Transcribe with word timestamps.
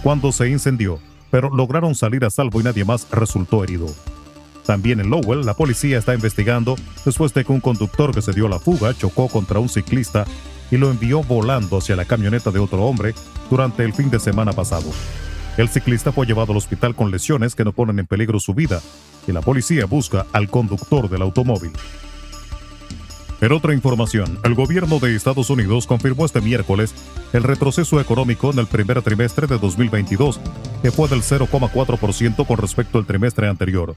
cuando 0.01 0.31
se 0.31 0.49
incendió, 0.49 0.99
pero 1.31 1.49
lograron 1.49 1.95
salir 1.95 2.23
a 2.25 2.29
salvo 2.29 2.61
y 2.61 2.63
nadie 2.63 2.85
más 2.85 3.07
resultó 3.09 3.63
herido. 3.63 3.87
También 4.65 4.99
en 4.99 5.09
Lowell, 5.09 5.45
la 5.45 5.55
policía 5.55 5.97
está 5.97 6.13
investigando 6.13 6.75
después 7.03 7.33
de 7.33 7.43
que 7.43 7.51
un 7.51 7.61
conductor 7.61 8.13
que 8.13 8.21
se 8.21 8.33
dio 8.33 8.47
la 8.47 8.59
fuga 8.59 8.93
chocó 8.93 9.27
contra 9.27 9.59
un 9.59 9.69
ciclista 9.69 10.25
y 10.69 10.77
lo 10.77 10.91
envió 10.91 11.23
volando 11.23 11.77
hacia 11.77 11.95
la 11.95 12.05
camioneta 12.05 12.51
de 12.51 12.59
otro 12.59 12.83
hombre 12.83 13.15
durante 13.49 13.83
el 13.83 13.93
fin 13.93 14.09
de 14.09 14.19
semana 14.19 14.53
pasado. 14.53 14.91
El 15.57 15.67
ciclista 15.67 16.11
fue 16.11 16.25
llevado 16.25 16.51
al 16.51 16.57
hospital 16.57 16.95
con 16.95 17.11
lesiones 17.11 17.55
que 17.55 17.65
no 17.65 17.73
ponen 17.73 17.99
en 17.99 18.07
peligro 18.07 18.39
su 18.39 18.53
vida 18.53 18.81
y 19.27 19.31
la 19.31 19.41
policía 19.41 19.85
busca 19.85 20.25
al 20.31 20.49
conductor 20.49 21.09
del 21.09 21.23
automóvil. 21.23 21.71
En 23.41 23.51
otra 23.53 23.73
información, 23.73 24.37
el 24.43 24.53
gobierno 24.53 24.99
de 24.99 25.15
Estados 25.15 25.49
Unidos 25.49 25.87
confirmó 25.87 26.25
este 26.25 26.41
miércoles 26.41 26.93
el 27.33 27.41
retroceso 27.41 27.99
económico 27.99 28.51
en 28.51 28.59
el 28.59 28.67
primer 28.67 29.01
trimestre 29.01 29.47
de 29.47 29.57
2022, 29.57 30.39
que 30.83 30.91
fue 30.91 31.09
del 31.09 31.23
0,4% 31.23 32.45
con 32.45 32.57
respecto 32.59 32.99
al 32.99 33.07
trimestre 33.07 33.47
anterior, 33.47 33.95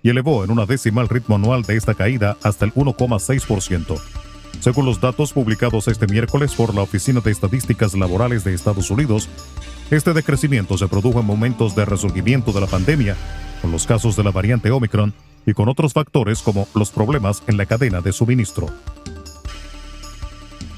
y 0.00 0.10
elevó 0.10 0.44
en 0.44 0.52
una 0.52 0.64
décima 0.64 1.02
el 1.02 1.08
ritmo 1.08 1.34
anual 1.34 1.62
de 1.64 1.76
esta 1.76 1.94
caída 1.94 2.36
hasta 2.44 2.66
el 2.66 2.74
1,6%. 2.74 4.00
Según 4.60 4.86
los 4.86 5.00
datos 5.00 5.32
publicados 5.32 5.88
este 5.88 6.06
miércoles 6.06 6.54
por 6.54 6.72
la 6.72 6.82
Oficina 6.82 7.20
de 7.20 7.32
Estadísticas 7.32 7.94
Laborales 7.94 8.44
de 8.44 8.54
Estados 8.54 8.92
Unidos, 8.92 9.28
este 9.90 10.12
decrecimiento 10.12 10.78
se 10.78 10.86
produjo 10.86 11.18
en 11.18 11.26
momentos 11.26 11.74
de 11.74 11.84
resurgimiento 11.84 12.52
de 12.52 12.60
la 12.60 12.68
pandemia, 12.68 13.16
con 13.60 13.72
los 13.72 13.86
casos 13.88 14.14
de 14.14 14.22
la 14.22 14.30
variante 14.30 14.70
Omicron 14.70 15.12
y 15.46 15.54
con 15.54 15.68
otros 15.68 15.92
factores 15.92 16.42
como 16.42 16.68
los 16.74 16.90
problemas 16.90 17.42
en 17.46 17.56
la 17.56 17.66
cadena 17.66 18.00
de 18.00 18.12
suministro. 18.12 18.68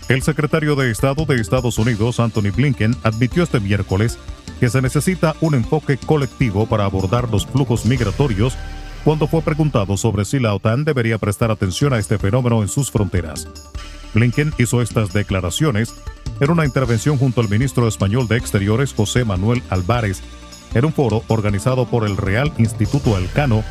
El 0.08 0.22
secretario 0.22 0.76
de 0.76 0.90
Estado 0.90 1.24
de 1.24 1.40
Estados 1.40 1.78
Unidos, 1.78 2.20
Anthony 2.20 2.52
Blinken, 2.54 2.96
admitió 3.02 3.42
este 3.42 3.58
miércoles 3.58 4.18
que 4.60 4.68
se 4.68 4.80
necesita 4.80 5.34
un 5.40 5.54
enfoque 5.54 5.96
colectivo 5.96 6.66
para 6.66 6.84
abordar 6.84 7.28
los 7.28 7.46
flujos 7.46 7.84
migratorios 7.84 8.56
cuando 9.04 9.26
fue 9.26 9.42
preguntado 9.42 9.96
sobre 9.96 10.24
si 10.24 10.38
la 10.38 10.54
OTAN 10.54 10.84
debería 10.84 11.18
prestar 11.18 11.50
atención 11.50 11.92
a 11.92 11.98
este 11.98 12.18
fenómeno 12.18 12.62
en 12.62 12.68
sus 12.68 12.90
fronteras. 12.90 13.48
Blinken 14.14 14.52
hizo 14.58 14.80
estas 14.80 15.12
declaraciones 15.12 15.94
en 16.40 16.50
una 16.50 16.64
intervención 16.64 17.18
junto 17.18 17.40
al 17.40 17.48
ministro 17.48 17.86
español 17.88 18.28
de 18.28 18.36
Exteriores 18.36 18.94
José 18.94 19.24
Manuel 19.24 19.62
Álvarez 19.70 20.22
en 20.74 20.84
un 20.84 20.92
foro 20.92 21.22
organizado 21.28 21.86
por 21.86 22.06
el 22.06 22.16
Real 22.16 22.52
Instituto 22.58 23.16
Elcano 23.16 23.64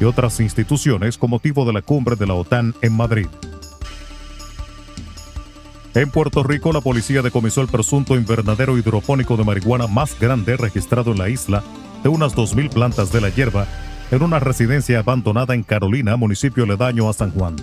y 0.00 0.04
otras 0.04 0.40
instituciones 0.40 1.18
con 1.18 1.30
motivo 1.30 1.64
de 1.64 1.72
la 1.72 1.82
cumbre 1.82 2.16
de 2.16 2.26
la 2.26 2.34
OTAN 2.34 2.74
en 2.82 2.96
Madrid. 2.96 3.26
En 5.94 6.10
Puerto 6.10 6.42
Rico, 6.42 6.72
la 6.72 6.80
policía 6.80 7.22
decomisó 7.22 7.60
el 7.60 7.68
presunto 7.68 8.14
invernadero 8.14 8.78
hidropónico 8.78 9.36
de 9.36 9.44
marihuana 9.44 9.86
más 9.86 10.18
grande 10.18 10.56
registrado 10.56 11.12
en 11.12 11.18
la 11.18 11.28
isla, 11.28 11.64
de 12.02 12.08
unas 12.08 12.36
2.000 12.36 12.70
plantas 12.70 13.10
de 13.10 13.20
la 13.20 13.30
hierba, 13.30 13.66
en 14.10 14.22
una 14.22 14.38
residencia 14.38 15.00
abandonada 15.00 15.54
en 15.54 15.64
Carolina, 15.64 16.16
municipio 16.16 16.66
ledaño 16.66 17.08
a 17.08 17.12
San 17.12 17.32
Juan. 17.32 17.56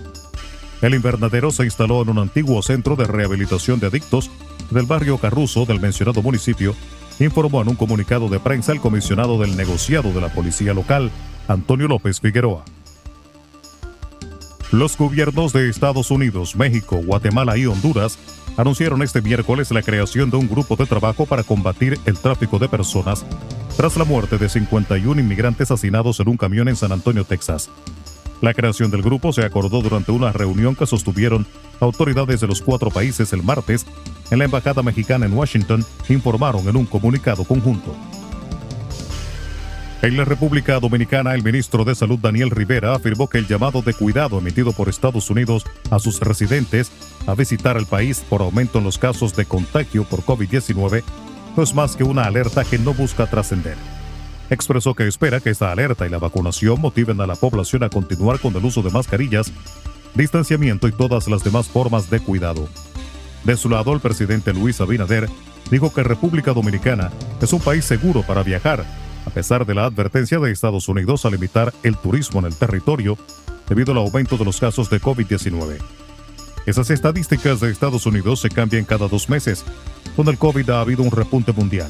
El 0.81 0.94
invernadero 0.94 1.52
se 1.52 1.63
instaló 1.63 2.02
en 2.02 2.09
un 2.09 2.19
antiguo 2.19 2.61
centro 2.61 2.95
de 2.95 3.06
rehabilitación 3.06 3.79
de 3.79 3.88
adictos 3.88 4.29
del 4.69 4.85
barrio 4.85 5.18
Carruzo 5.18 5.66
del 5.66 5.79
mencionado 5.79 6.22
municipio, 6.22 6.75
informó 7.19 7.62
en 7.62 7.69
un 7.69 7.75
comunicado 7.75 8.28
de 8.28 8.40
prensa 8.40 8.74
el 8.74 8.81
comisionado 8.81 9.40
del 9.40 9.56
negociado 9.56 10.12
de 10.12 10.22
la 10.22 10.29
policía 10.29 10.74
local, 10.74 11.09
Antonio 11.47 11.88
López 11.88 12.19
Figueroa. 12.19 12.66
Los 14.72 14.97
gobiernos 14.97 15.53
de 15.53 15.69
Estados 15.69 16.11
Unidos, 16.11 16.56
México, 16.56 16.97
Guatemala 16.97 17.57
y 17.57 17.66
Honduras 17.66 18.17
anunciaron 18.57 19.03
este 19.03 19.22
miércoles 19.22 19.72
la 19.72 19.81
creación 19.81 20.29
de 20.29 20.38
un 20.38 20.50
grupo 20.50 20.75
de 20.75 20.85
trabajo 20.85 21.25
para 21.25 21.44
combatir 21.44 22.00
el 22.06 22.17
tráfico 22.17 22.57
de 22.57 22.67
personas 22.67 23.25
tras 23.78 23.95
la 23.97 24.06
muerte 24.06 24.38
de 24.38 24.50
51 24.50 25.19
inmigrantes 25.19 25.69
asesinados 25.69 26.19
en 26.19 26.29
un 26.29 26.38
camión 26.38 26.67
en 26.67 26.75
San 26.75 26.91
Antonio, 26.91 27.25
Texas. 27.25 27.69
La 28.41 28.53
creación 28.53 28.91
del 28.91 29.01
grupo 29.01 29.31
se 29.33 29.44
acordó 29.44 29.81
durante 29.81 30.12
una 30.12 30.31
reunión 30.31 30.75
que 30.75 30.85
sostuvieron 30.85 31.45
autoridades 31.79 32.41
de 32.41 32.47
los 32.47 32.62
cuatro 32.62 32.89
países 32.89 33.33
el 33.33 33.44
martes 33.44 33.85
en 34.31 34.39
la 34.39 34.45
Embajada 34.45 34.81
Mexicana 34.81 35.25
en 35.25 35.33
Washington, 35.33 35.85
informaron 36.09 36.67
en 36.67 36.75
un 36.75 36.85
comunicado 36.85 37.44
conjunto. 37.44 37.95
En 40.05 40.17
la 40.17 40.23
República 40.23 40.79
Dominicana, 40.79 41.33
el 41.33 41.41
ministro 41.41 41.83
de 41.83 41.95
Salud 41.95 42.19
Daniel 42.19 42.51
Rivera 42.51 42.93
afirmó 42.93 43.27
que 43.27 43.39
el 43.39 43.47
llamado 43.47 43.81
de 43.81 43.91
cuidado 43.91 44.38
emitido 44.38 44.71
por 44.71 44.88
Estados 44.88 45.31
Unidos 45.31 45.66
a 45.89 45.97
sus 45.97 46.19
residentes 46.19 46.91
a 47.25 47.33
visitar 47.33 47.75
el 47.75 47.88
país 47.88 48.23
por 48.29 48.44
aumento 48.44 48.77
en 48.77 48.83
los 48.83 48.99
casos 48.99 49.35
de 49.35 49.45
contagio 49.45 50.03
por 50.03 50.21
COVID-19 50.21 51.03
no 51.57 51.63
es 51.63 51.73
más 51.73 51.95
que 51.95 52.03
una 52.03 52.25
alerta 52.25 52.63
que 52.63 52.77
no 52.77 52.94
busca 52.94 53.25
trascender. 53.25 53.77
Expresó 54.51 54.94
que 54.94 55.07
espera 55.07 55.39
que 55.39 55.49
esta 55.49 55.71
alerta 55.71 56.05
y 56.05 56.11
la 56.11 56.19
vacunación 56.19 56.79
motiven 56.79 57.19
a 57.19 57.25
la 57.25 57.35
población 57.35 57.81
a 57.81 57.89
continuar 57.89 58.39
con 58.39 58.55
el 58.55 58.63
uso 58.63 58.83
de 58.83 58.91
mascarillas, 58.91 59.51
distanciamiento 60.13 60.88
y 60.88 60.91
todas 60.91 61.27
las 61.27 61.44
demás 61.44 61.67
formas 61.67 62.11
de 62.11 62.19
cuidado. 62.19 62.69
De 63.44 63.57
su 63.57 63.69
lado, 63.69 63.91
el 63.91 64.01
presidente 64.01 64.53
Luis 64.53 64.79
Abinader 64.81 65.27
dijo 65.71 65.91
que 65.91 66.03
República 66.03 66.53
Dominicana 66.53 67.09
es 67.41 67.51
un 67.53 67.59
país 67.59 67.85
seguro 67.85 68.21
para 68.21 68.44
viajar 68.44 68.85
a 69.25 69.30
pesar 69.30 69.66
de 69.66 69.75
la 69.75 69.86
advertencia 69.86 70.40
de 70.40 70.52
Estados 70.52 70.88
Unidos 70.88 71.25
a 71.25 71.30
limitar 71.30 71.74
el 71.84 71.97
turismo 71.97 72.40
en 72.40 72.46
el 72.46 72.56
territorio 72.56 73.18
debido 73.68 73.91
al 73.91 73.97
aumento 73.97 74.38
de 74.38 74.46
los 74.46 74.59
casos 74.59 74.90
de 74.90 75.02
COVID-19. 75.02 75.78
Esas 76.66 76.90
estadísticas 76.90 77.59
de 77.59 77.72
Estados 77.72 78.06
Unidos 78.06 78.41
se 78.41 78.50
cambian 78.50 78.86
cada 78.86 79.08
dos 79.08 79.30
meses. 79.30 79.63
Con 80.16 80.28
el 80.28 80.38
COVID 80.38 80.69
ha 80.72 80.81
habido 80.81 81.03
un 81.03 81.12
repunte 81.12 81.52
mundial. 81.52 81.90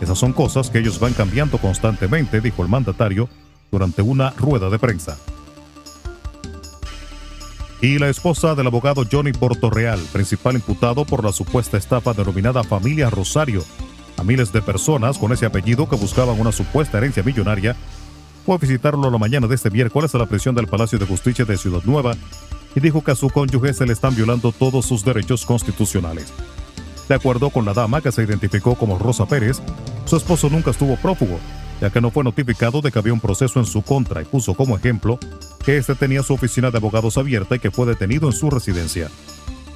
Esas 0.00 0.18
son 0.18 0.32
cosas 0.32 0.70
que 0.70 0.78
ellos 0.78 0.98
van 1.00 1.14
cambiando 1.14 1.58
constantemente, 1.58 2.40
dijo 2.40 2.62
el 2.62 2.68
mandatario 2.68 3.28
durante 3.70 4.02
una 4.02 4.30
rueda 4.30 4.70
de 4.70 4.78
prensa. 4.78 5.16
Y 7.80 7.98
la 7.98 8.08
esposa 8.08 8.54
del 8.54 8.66
abogado 8.66 9.04
Johnny 9.10 9.32
Portorreal, 9.32 10.00
principal 10.12 10.54
imputado 10.54 11.04
por 11.04 11.24
la 11.24 11.32
supuesta 11.32 11.76
estafa 11.76 12.14
denominada 12.14 12.62
Familia 12.64 13.10
Rosario, 13.10 13.62
a 14.16 14.24
miles 14.24 14.52
de 14.52 14.62
personas 14.62 15.18
con 15.18 15.32
ese 15.32 15.46
apellido 15.46 15.88
que 15.88 15.96
buscaban 15.96 16.40
una 16.40 16.52
supuesta 16.52 16.98
herencia 16.98 17.22
millonaria, 17.22 17.76
fue 18.44 18.54
a 18.54 18.58
visitarlo 18.58 19.10
la 19.10 19.18
mañana 19.18 19.46
de 19.46 19.54
este 19.54 19.70
miércoles 19.70 20.14
a 20.14 20.18
la 20.18 20.26
prisión 20.26 20.54
del 20.54 20.66
Palacio 20.66 20.98
de 20.98 21.06
Justicia 21.06 21.44
de 21.44 21.56
Ciudad 21.56 21.82
Nueva 21.84 22.14
y 22.74 22.80
dijo 22.80 23.02
que 23.02 23.12
a 23.12 23.16
su 23.16 23.30
cónyuge 23.30 23.72
se 23.72 23.86
le 23.86 23.92
están 23.92 24.14
violando 24.14 24.52
todos 24.52 24.84
sus 24.84 25.04
derechos 25.04 25.46
constitucionales. 25.46 26.32
De 27.08 27.14
acuerdo 27.14 27.50
con 27.50 27.64
la 27.64 27.74
dama 27.74 28.00
que 28.00 28.12
se 28.12 28.22
identificó 28.22 28.74
como 28.74 28.98
Rosa 28.98 29.26
Pérez, 29.26 29.60
su 30.04 30.16
esposo 30.16 30.48
nunca 30.48 30.70
estuvo 30.70 30.96
prófugo, 30.96 31.38
ya 31.80 31.90
que 31.90 32.00
no 32.00 32.10
fue 32.10 32.24
notificado 32.24 32.80
de 32.80 32.90
que 32.90 32.98
había 32.98 33.12
un 33.12 33.20
proceso 33.20 33.60
en 33.60 33.66
su 33.66 33.82
contra 33.82 34.22
y 34.22 34.24
puso 34.24 34.54
como 34.54 34.76
ejemplo 34.76 35.18
que 35.64 35.76
este 35.76 35.94
tenía 35.94 36.22
su 36.22 36.34
oficina 36.34 36.70
de 36.70 36.78
abogados 36.78 37.16
abierta 37.16 37.56
y 37.56 37.58
que 37.58 37.70
fue 37.70 37.86
detenido 37.86 38.26
en 38.26 38.32
su 38.32 38.50
residencia. 38.50 39.10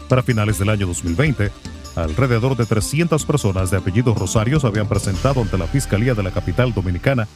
Para 0.08 0.22
finales 0.22 0.58
del 0.58 0.70
año 0.70 0.86
2020, 0.86 1.50
Alrededor 1.96 2.56
de 2.56 2.66
300 2.66 3.24
personas 3.24 3.70
de 3.70 3.78
apellidos 3.78 4.16
Rosario 4.16 4.60
se 4.60 4.66
habían 4.66 4.88
presentado 4.88 5.40
ante 5.40 5.58
la 5.58 5.66
Fiscalía 5.66 6.14
de 6.14 6.22
la 6.22 6.30
capital 6.30 6.72
dominicana 6.72 7.26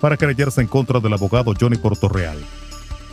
para 0.00 0.16
creyerse 0.16 0.60
en 0.60 0.66
contra 0.66 1.00
del 1.00 1.12
abogado 1.12 1.52
Johnny 1.58 1.76
Portorreal. 1.76 2.38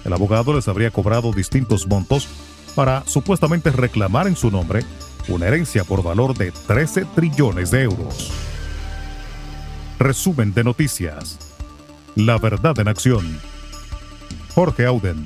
El 0.04 0.14
abogado 0.14 0.54
les 0.54 0.68
habría 0.68 0.92
cobrado 0.92 1.32
distintos 1.32 1.88
montos 1.88 2.28
para 2.76 3.04
supuestamente 3.06 3.72
reclamar 3.72 4.28
en 4.28 4.36
su 4.36 4.52
nombre 4.52 4.84
una 5.28 5.48
herencia 5.48 5.84
por 5.84 6.04
valor 6.04 6.36
de 6.38 6.52
13 6.52 7.06
trillones 7.16 7.72
de 7.72 7.84
euros. 7.84 8.32
Resumen 10.00 10.54
de 10.54 10.64
noticias. 10.64 11.38
La 12.16 12.38
verdad 12.38 12.78
en 12.80 12.88
acción. 12.88 13.40
Jorge 14.54 14.86
Auden. 14.86 15.26